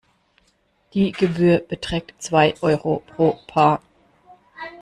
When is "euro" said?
2.61-3.03